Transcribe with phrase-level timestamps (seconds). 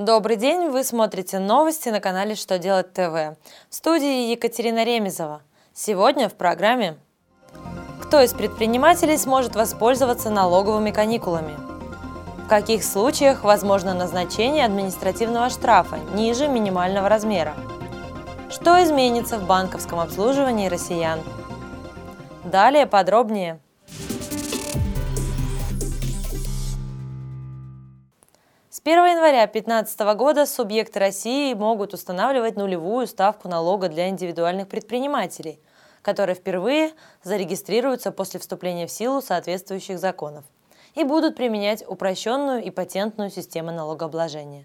[0.00, 3.36] Добрый день, вы смотрите новости на канале «Что делать ТВ».
[3.68, 5.42] В студии Екатерина Ремезова.
[5.74, 6.96] Сегодня в программе
[8.00, 11.54] Кто из предпринимателей сможет воспользоваться налоговыми каникулами?
[12.46, 17.52] В каких случаях возможно назначение административного штрафа ниже минимального размера?
[18.48, 21.20] Что изменится в банковском обслуживании россиян?
[22.42, 23.60] Далее подробнее–
[28.80, 35.60] С 1 января 2015 года субъекты России могут устанавливать нулевую ставку налога для индивидуальных предпринимателей,
[36.00, 40.46] которые впервые зарегистрируются после вступления в силу соответствующих законов
[40.94, 44.64] и будут применять упрощенную и патентную систему налогообложения.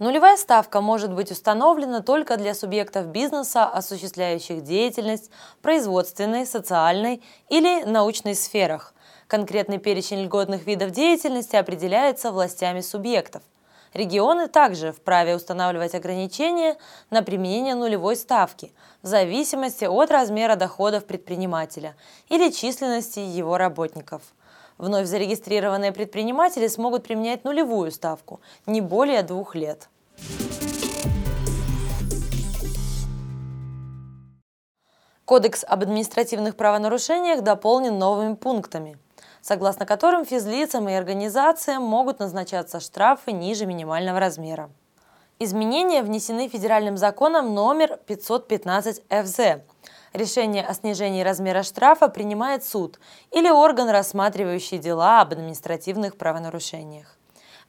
[0.00, 7.84] Нулевая ставка может быть установлена только для субъектов бизнеса, осуществляющих деятельность в производственной, социальной или
[7.84, 8.94] научной сферах–
[9.30, 13.44] Конкретный перечень льготных видов деятельности определяется властями субъектов.
[13.94, 16.76] Регионы также вправе устанавливать ограничения
[17.10, 21.94] на применение нулевой ставки в зависимости от размера доходов предпринимателя
[22.28, 24.22] или численности его работников.
[24.80, 29.90] Вновь зарегистрированные предприниматели смогут применять нулевую ставку не более двух лет.
[35.26, 38.96] Кодекс об административных правонарушениях дополнен новыми пунктами–
[39.42, 44.70] согласно которым физлицам и организациям могут назначаться штрафы ниже минимального размера.
[45.38, 49.40] Изменения внесены федеральным законом номер 515 ФЗ.
[50.12, 52.98] Решение о снижении размера штрафа принимает суд
[53.30, 57.16] или орган, рассматривающий дела об административных правонарушениях.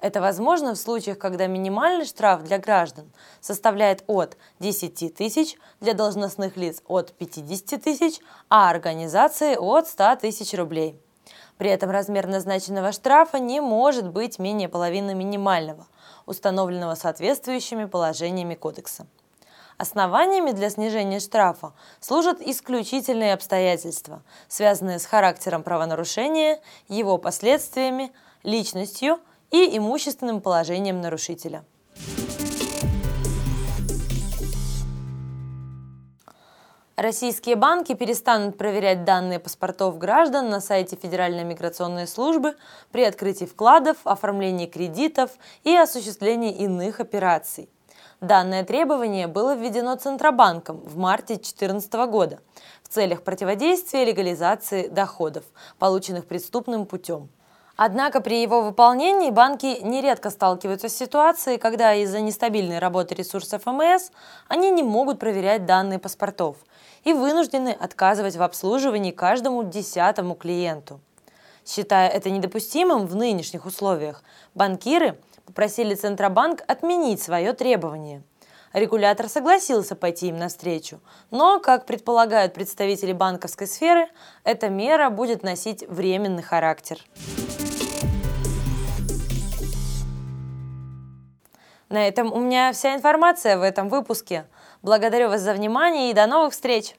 [0.00, 6.56] Это возможно в случаях, когда минимальный штраф для граждан составляет от 10 тысяч, для должностных
[6.56, 10.98] лиц от 50 тысяч, а организации от 100 тысяч рублей.
[11.58, 15.86] При этом размер назначенного штрафа не может быть менее половины минимального,
[16.24, 19.06] установленного соответствующими положениями кодекса.
[19.80, 29.20] Основаниями для снижения штрафа служат исключительные обстоятельства, связанные с характером правонарушения, его последствиями, личностью
[29.50, 31.64] и имущественным положением нарушителя.
[36.94, 42.54] Российские банки перестанут проверять данные паспортов граждан на сайте Федеральной миграционной службы
[42.92, 45.30] при открытии вкладов, оформлении кредитов
[45.64, 47.70] и осуществлении иных операций.
[48.20, 52.40] Данное требование было введено Центробанком в марте 2014 года
[52.82, 55.44] в целях противодействия легализации доходов,
[55.78, 57.30] полученных преступным путем.
[57.76, 64.10] Однако при его выполнении банки нередко сталкиваются с ситуацией, когда из-за нестабильной работы ресурсов МС
[64.48, 66.58] они не могут проверять данные паспортов
[67.04, 71.00] и вынуждены отказывать в обслуживании каждому десятому клиенту.
[71.70, 74.24] Считая это недопустимым в нынешних условиях,
[74.56, 78.24] банкиры попросили Центробанк отменить свое требование.
[78.72, 84.08] Регулятор согласился пойти им навстречу, но, как предполагают представители банковской сферы,
[84.42, 86.98] эта мера будет носить временный характер.
[91.88, 94.46] На этом у меня вся информация в этом выпуске.
[94.82, 96.96] Благодарю вас за внимание и до новых встреч!